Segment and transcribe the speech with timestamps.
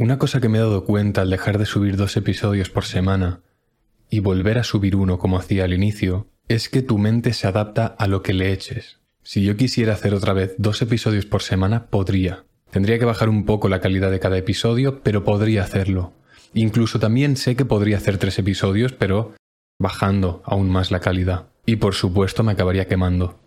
[0.00, 3.40] Una cosa que me he dado cuenta al dejar de subir dos episodios por semana
[4.08, 7.86] y volver a subir uno como hacía al inicio, es que tu mente se adapta
[7.86, 9.00] a lo que le eches.
[9.24, 12.44] Si yo quisiera hacer otra vez dos episodios por semana, podría.
[12.70, 16.12] Tendría que bajar un poco la calidad de cada episodio, pero podría hacerlo.
[16.54, 19.34] Incluso también sé que podría hacer tres episodios, pero
[19.80, 21.48] bajando aún más la calidad.
[21.66, 23.40] Y por supuesto me acabaría quemando.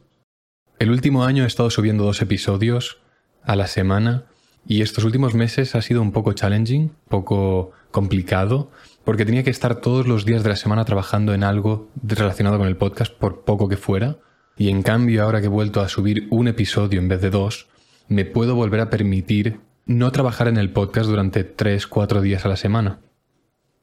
[0.79, 2.99] El último año he estado subiendo dos episodios
[3.41, 4.25] a la semana
[4.67, 8.71] y estos últimos meses ha sido un poco challenging, poco complicado,
[9.03, 12.67] porque tenía que estar todos los días de la semana trabajando en algo relacionado con
[12.67, 14.17] el podcast, por poco que fuera.
[14.57, 17.67] Y en cambio, ahora que he vuelto a subir un episodio en vez de dos,
[18.07, 22.49] me puedo volver a permitir no trabajar en el podcast durante 3, 4 días a
[22.49, 22.99] la semana.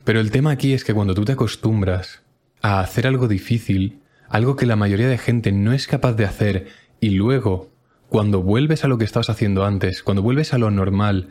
[0.04, 2.23] Pero el tema aquí es que cuando tú te acostumbras
[2.62, 6.68] a hacer algo difícil, algo que la mayoría de gente no es capaz de hacer,
[7.01, 7.70] y luego,
[8.08, 11.28] cuando vuelves a lo que estabas haciendo antes, cuando vuelves a lo normal,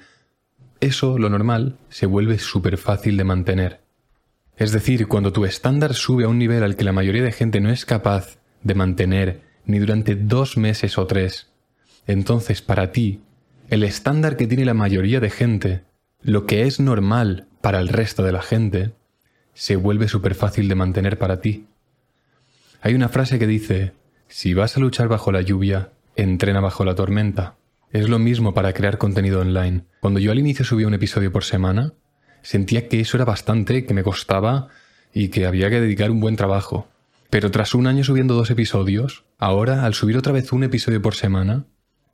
[0.80, 3.82] eso, lo normal, se vuelve súper fácil de mantener.
[4.58, 7.62] Es decir, cuando tu estándar sube a un nivel al que la mayoría de gente
[7.62, 11.48] no es capaz de mantener ni durante dos meses o tres,
[12.06, 13.22] entonces para ti,
[13.70, 15.84] el estándar que tiene la mayoría de gente,
[16.22, 18.92] lo que es normal para el resto de la gente,
[19.54, 21.66] se vuelve súper fácil de mantener para ti.
[22.82, 23.94] Hay una frase que dice,
[24.28, 27.56] si vas a luchar bajo la lluvia, entrena bajo la tormenta.
[27.92, 29.86] Es lo mismo para crear contenido online.
[30.02, 31.94] Cuando yo al inicio subía un episodio por semana,
[32.42, 34.68] sentía que eso era bastante, que me costaba
[35.14, 36.88] y que había que dedicar un buen trabajo.
[37.30, 41.16] Pero tras un año subiendo dos episodios, ahora al subir otra vez un episodio por
[41.16, 41.66] semana,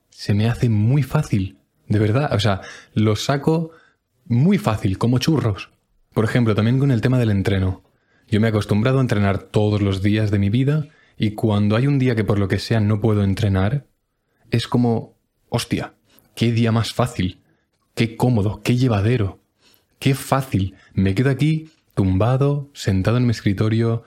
[0.10, 1.58] se me hace muy fácil.
[1.88, 2.62] De verdad, o sea,
[2.94, 3.72] lo saco
[4.26, 5.72] muy fácil, como churros.
[6.14, 7.84] Por ejemplo, también con el tema del entreno.
[8.30, 11.88] Yo me he acostumbrado a entrenar todos los días de mi vida y cuando hay
[11.88, 13.86] un día que por lo que sea no puedo entrenar,
[14.54, 15.18] es como
[15.50, 15.96] Hostia,
[16.36, 17.42] qué día más fácil,
[17.96, 19.42] qué cómodo, qué llevadero,
[19.98, 20.76] qué fácil.
[20.94, 24.04] Me quedo aquí tumbado, sentado en mi escritorio,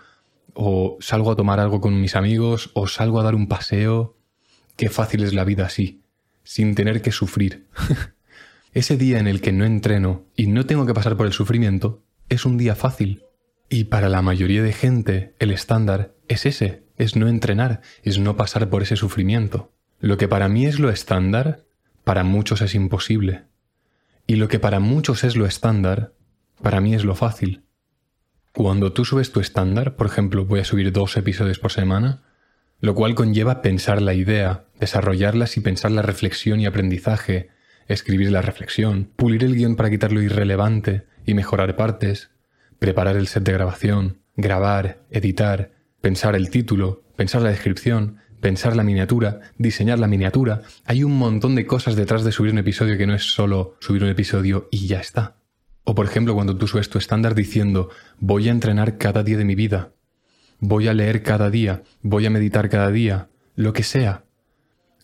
[0.55, 4.17] o salgo a tomar algo con mis amigos, o salgo a dar un paseo.
[4.77, 6.03] Qué fácil es la vida así,
[6.45, 7.67] sin tener que sufrir.
[8.73, 12.05] Ese día en el que no entreno y no tengo que pasar por el sufrimiento,
[12.29, 13.25] es un día fácil.
[13.69, 18.37] Y para la mayoría de gente, el estándar es ese, es no entrenar, es no
[18.37, 19.73] pasar por ese sufrimiento.
[20.07, 21.65] Lo que para mí es lo estándar,
[22.05, 23.43] para muchos es imposible.
[24.29, 26.13] Y lo que para muchos es lo estándar,
[26.63, 27.65] para mí es lo fácil.
[28.53, 32.23] Cuando tú subes tu estándar, por ejemplo, voy a subir dos episodios por semana,
[32.79, 37.51] lo cual conlleva pensar la idea, desarrollarlas y pensar la reflexión y aprendizaje,
[37.89, 42.31] escribir la reflexión, pulir el guion para quitar lo irrelevante y mejorar partes,
[42.79, 48.83] preparar el set de grabación, grabar, editar, pensar el título, pensar la descripción, pensar la
[48.83, 50.63] miniatura, diseñar la miniatura.
[50.85, 54.03] Hay un montón de cosas detrás de subir un episodio que no es solo subir
[54.03, 55.37] un episodio y ya está.
[55.85, 59.45] O por ejemplo, cuando tú subes tu estándar diciendo, voy a entrenar cada día de
[59.45, 59.93] mi vida,
[60.59, 64.25] voy a leer cada día, voy a meditar cada día, lo que sea.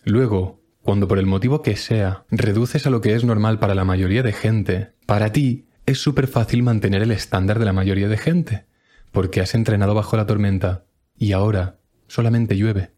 [0.03, 3.85] Luego, cuando por el motivo que sea, reduces a lo que es normal para la
[3.85, 8.17] mayoría de gente, para ti es súper fácil mantener el estándar de la mayoría de
[8.17, 8.65] gente,
[9.11, 10.85] porque has entrenado bajo la tormenta
[11.17, 12.92] y ahora solamente llueve.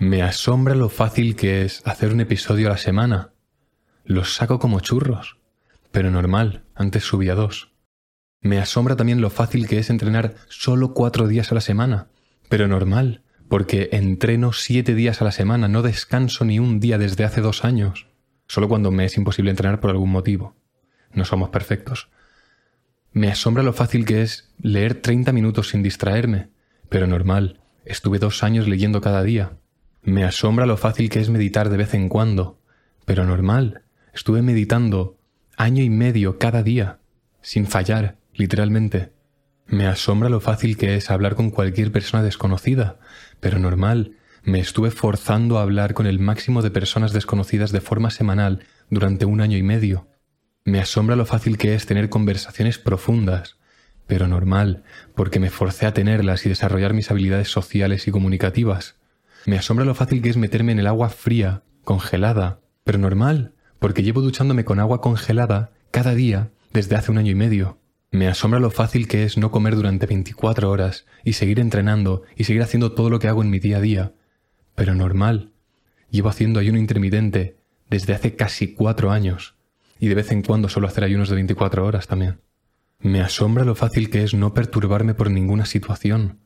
[0.00, 3.34] Me asombra lo fácil que es hacer un episodio a la semana.
[4.02, 5.36] Los saco como churros.
[5.92, 7.74] Pero normal, antes subía dos.
[8.40, 12.08] Me asombra también lo fácil que es entrenar solo cuatro días a la semana.
[12.48, 17.24] Pero normal, porque entreno siete días a la semana, no descanso ni un día desde
[17.24, 18.06] hace dos años.
[18.46, 20.56] Solo cuando me es imposible entrenar por algún motivo.
[21.12, 22.08] No somos perfectos.
[23.12, 26.48] Me asombra lo fácil que es leer 30 minutos sin distraerme.
[26.88, 29.58] Pero normal, estuve dos años leyendo cada día.
[30.02, 32.58] Me asombra lo fácil que es meditar de vez en cuando,
[33.04, 33.82] pero normal.
[34.14, 35.18] Estuve meditando
[35.56, 37.00] año y medio cada día,
[37.42, 39.12] sin fallar, literalmente.
[39.66, 42.98] Me asombra lo fácil que es hablar con cualquier persona desconocida,
[43.40, 44.16] pero normal.
[44.42, 49.26] Me estuve forzando a hablar con el máximo de personas desconocidas de forma semanal durante
[49.26, 50.08] un año y medio.
[50.64, 53.58] Me asombra lo fácil que es tener conversaciones profundas,
[54.06, 54.82] pero normal,
[55.14, 58.99] porque me forcé a tenerlas y desarrollar mis habilidades sociales y comunicativas.
[59.46, 64.02] Me asombra lo fácil que es meterme en el agua fría, congelada, pero normal, porque
[64.02, 67.78] llevo duchándome con agua congelada cada día desde hace un año y medio.
[68.12, 72.44] Me asombra lo fácil que es no comer durante 24 horas y seguir entrenando y
[72.44, 74.12] seguir haciendo todo lo que hago en mi día a día.
[74.74, 75.52] Pero normal.
[76.10, 77.56] Llevo haciendo ayuno intermitente
[77.88, 79.54] desde hace casi cuatro años
[80.00, 82.40] y de vez en cuando suelo hacer ayunos de 24 horas también.
[82.98, 86.40] Me asombra lo fácil que es no perturbarme por ninguna situación.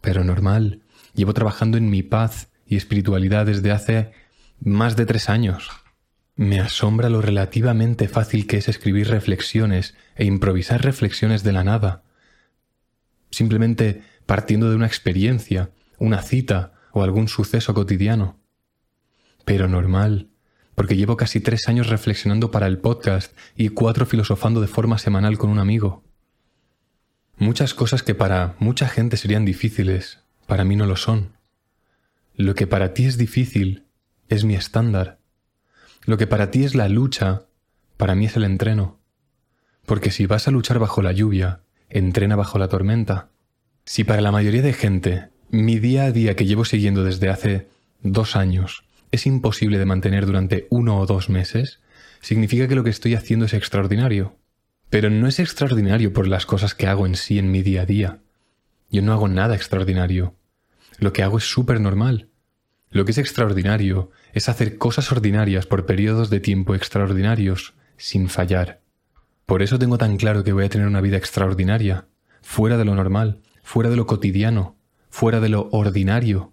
[0.00, 0.82] Pero normal.
[1.18, 4.12] Llevo trabajando en mi paz y espiritualidad desde hace
[4.60, 5.68] más de tres años.
[6.36, 12.04] Me asombra lo relativamente fácil que es escribir reflexiones e improvisar reflexiones de la nada,
[13.32, 18.38] simplemente partiendo de una experiencia, una cita o algún suceso cotidiano.
[19.44, 20.28] Pero normal,
[20.76, 25.36] porque llevo casi tres años reflexionando para el podcast y cuatro filosofando de forma semanal
[25.36, 26.04] con un amigo.
[27.38, 31.34] Muchas cosas que para mucha gente serían difíciles, para mí no lo son.
[32.34, 33.84] Lo que para ti es difícil
[34.30, 35.18] es mi estándar.
[36.06, 37.42] Lo que para ti es la lucha,
[37.98, 38.98] para mí es el entreno.
[39.84, 41.60] Porque si vas a luchar bajo la lluvia,
[41.90, 43.28] entrena bajo la tormenta.
[43.84, 47.68] Si para la mayoría de gente mi día a día que llevo siguiendo desde hace
[48.02, 51.80] dos años es imposible de mantener durante uno o dos meses,
[52.20, 54.34] significa que lo que estoy haciendo es extraordinario.
[54.88, 57.86] Pero no es extraordinario por las cosas que hago en sí en mi día a
[57.86, 58.18] día.
[58.90, 60.37] Yo no hago nada extraordinario.
[60.98, 62.28] Lo que hago es súper normal.
[62.90, 68.80] Lo que es extraordinario es hacer cosas ordinarias por periodos de tiempo extraordinarios, sin fallar.
[69.46, 72.06] Por eso tengo tan claro que voy a tener una vida extraordinaria,
[72.42, 74.76] fuera de lo normal, fuera de lo cotidiano,
[75.08, 76.52] fuera de lo ordinario.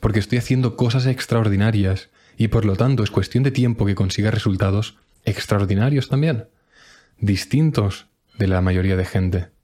[0.00, 4.30] Porque estoy haciendo cosas extraordinarias y por lo tanto es cuestión de tiempo que consiga
[4.30, 6.48] resultados extraordinarios también,
[7.18, 8.06] distintos
[8.38, 9.57] de la mayoría de gente.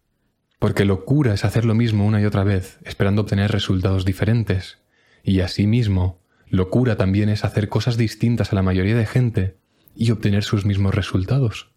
[0.65, 4.79] Porque locura es hacer lo mismo una y otra vez, esperando obtener resultados diferentes.
[5.23, 9.59] Y asimismo, locura también es hacer cosas distintas a la mayoría de gente
[9.95, 11.71] y obtener sus mismos resultados.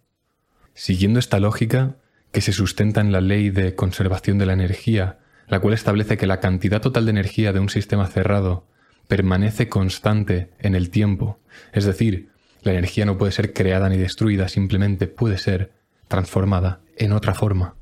[0.74, 1.98] Siguiendo esta lógica,
[2.32, 5.20] que se sustenta en la ley de conservación de la energía,
[5.50, 8.70] la cual establece que la cantidad total de energía de un sistema cerrado
[9.10, 11.42] permanece constante en el tiempo,
[11.74, 12.30] es decir,
[12.62, 15.74] la energía no puede ser creada ni destruida, simplemente puede ser
[16.08, 17.77] transformada en otra forma.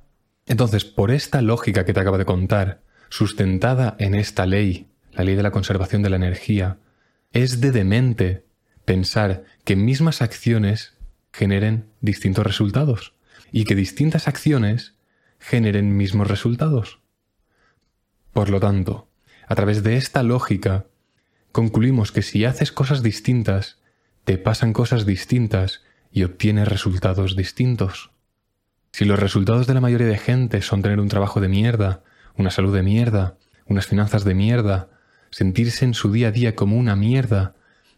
[0.46, 5.36] Entonces, por esta lógica que te acabo de contar, sustentada en esta ley la ley
[5.36, 6.78] de la conservación de la energía,
[7.32, 8.46] es de demente
[8.84, 10.94] pensar que mismas acciones
[11.32, 13.14] generen distintos resultados
[13.52, 14.96] y que distintas acciones
[15.40, 17.00] generen mismos resultados.
[18.34, 19.10] Por lo tanto,
[19.48, 20.88] a través de esta lógica,
[21.52, 23.80] concluimos que si haces cosas distintas,
[24.26, 28.12] te pasan cosas distintas y obtienes resultados distintos.
[28.96, 32.02] Si los resultados de la mayoría de gente son tener un trabajo de mierda,
[32.38, 34.88] una salud de mierda, unas finanzas de mierda,
[35.32, 37.56] sentirse en su día a día como una mierda,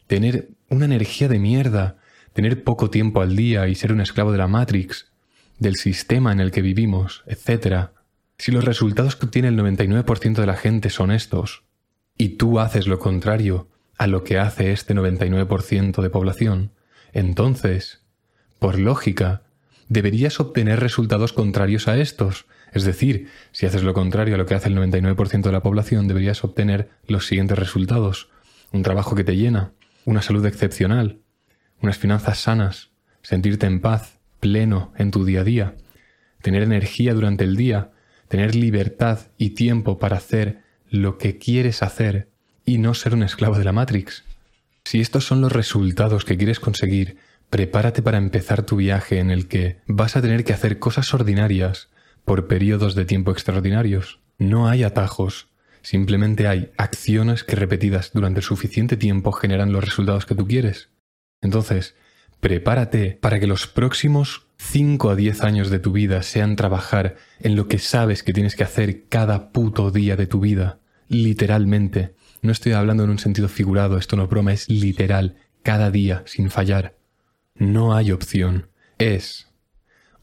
[0.07, 1.97] tener una energía de mierda,
[2.33, 5.11] tener poco tiempo al día y ser un esclavo de la Matrix,
[5.59, 7.89] del sistema en el que vivimos, etc.
[8.39, 11.61] Si los resultados que obtiene el 99% de la gente son estos,
[12.17, 13.67] y tú haces lo contrario
[13.99, 16.71] a lo que hace este 99% de población,
[17.13, 18.01] entonces,
[18.57, 19.43] por lógica,
[19.89, 24.55] deberías obtener resultados contrarios a estos, es decir, si haces lo contrario a lo que
[24.55, 28.29] hace el 99% de la población, deberías obtener los siguientes resultados.
[28.71, 29.71] Un trabajo que te llena,
[30.05, 31.19] una salud excepcional,
[31.81, 32.89] unas finanzas sanas,
[33.21, 35.75] sentirte en paz, pleno en tu día a día,
[36.41, 37.91] tener energía durante el día,
[38.27, 42.29] tener libertad y tiempo para hacer lo que quieres hacer
[42.65, 44.23] y no ser un esclavo de la Matrix.
[44.83, 47.17] Si estos son los resultados que quieres conseguir,
[47.49, 51.89] prepárate para empezar tu viaje en el que vas a tener que hacer cosas ordinarias
[52.25, 54.19] por periodos de tiempo extraordinarios.
[54.37, 55.49] No hay atajos,
[55.81, 60.89] simplemente hay acciones que repetidas durante suficiente tiempo generan los resultados que tú quieres.
[61.41, 61.95] Entonces,
[62.39, 67.55] prepárate para que los próximos 5 a 10 años de tu vida sean trabajar en
[67.55, 72.15] lo que sabes que tienes que hacer cada puto día de tu vida, literalmente.
[72.41, 76.49] No estoy hablando en un sentido figurado, esto no broma, es literal, cada día, sin
[76.49, 76.96] fallar.
[77.57, 78.69] No hay opción.
[78.97, 79.47] Es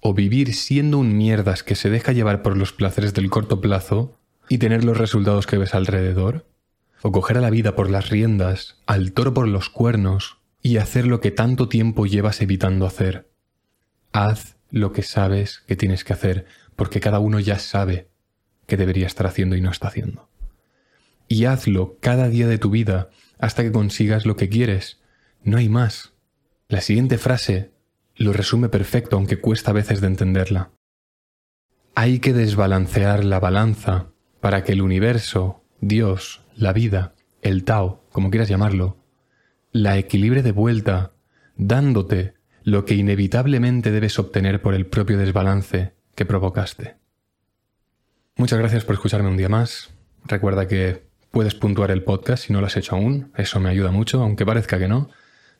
[0.06, 4.18] o vivir siendo un mierdas que se deja llevar por los placeres del corto plazo
[4.50, 6.46] y tener los resultados que ves alrededor,
[7.00, 11.06] o coger a la vida por las riendas, al toro por los cuernos y hacer
[11.06, 13.30] lo que tanto tiempo llevas evitando hacer.
[14.12, 16.44] Haz lo que sabes que tienes que hacer,
[16.76, 18.08] porque cada uno ya sabe
[18.66, 20.28] que debería estar haciendo y no está haciendo.
[21.28, 25.00] Y hazlo cada día de tu vida hasta que consigas lo que quieres.
[25.42, 26.13] No hay más.
[26.74, 27.70] La siguiente frase
[28.16, 30.72] lo resume perfecto aunque cuesta a veces de entenderla.
[31.94, 34.08] Hay que desbalancear la balanza
[34.40, 38.96] para que el universo, Dios, la vida, el Tao, como quieras llamarlo,
[39.70, 41.12] la equilibre de vuelta,
[41.54, 46.96] dándote lo que inevitablemente debes obtener por el propio desbalance que provocaste.
[48.34, 49.94] Muchas gracias por escucharme un día más.
[50.24, 53.92] Recuerda que puedes puntuar el podcast si no lo has hecho aún, eso me ayuda
[53.92, 55.08] mucho, aunque parezca que no.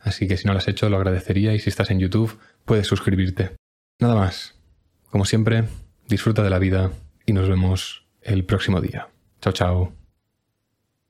[0.05, 2.87] Así que si no lo has hecho, lo agradecería y si estás en YouTube, puedes
[2.87, 3.57] suscribirte.
[3.99, 4.55] Nada más.
[5.11, 5.65] Como siempre,
[6.07, 6.93] disfruta de la vida
[7.27, 9.09] y nos vemos el próximo día.
[9.41, 10.04] Chao, chao.